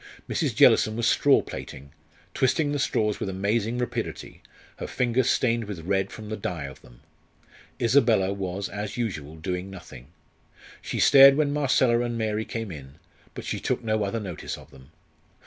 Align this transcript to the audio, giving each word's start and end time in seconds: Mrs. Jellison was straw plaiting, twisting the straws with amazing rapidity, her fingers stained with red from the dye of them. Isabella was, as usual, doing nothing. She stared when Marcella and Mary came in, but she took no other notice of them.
Mrs. 0.27 0.55
Jellison 0.55 0.95
was 0.95 1.07
straw 1.07 1.43
plaiting, 1.43 1.93
twisting 2.33 2.71
the 2.71 2.79
straws 2.79 3.19
with 3.19 3.29
amazing 3.29 3.77
rapidity, 3.77 4.41
her 4.77 4.87
fingers 4.87 5.29
stained 5.29 5.65
with 5.65 5.81
red 5.85 6.09
from 6.11 6.29
the 6.29 6.35
dye 6.35 6.63
of 6.63 6.81
them. 6.81 7.01
Isabella 7.79 8.33
was, 8.33 8.67
as 8.67 8.97
usual, 8.97 9.35
doing 9.35 9.69
nothing. 9.69 10.07
She 10.81 10.99
stared 10.99 11.35
when 11.37 11.53
Marcella 11.53 11.99
and 11.99 12.17
Mary 12.17 12.45
came 12.45 12.71
in, 12.71 12.95
but 13.35 13.45
she 13.45 13.59
took 13.59 13.83
no 13.83 14.03
other 14.03 14.19
notice 14.19 14.57
of 14.57 14.71
them. 14.71 14.89